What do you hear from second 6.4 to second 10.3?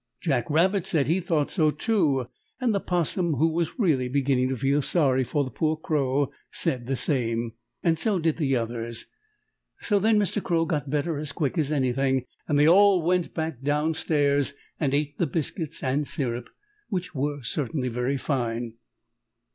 said the same, and so did the others. So then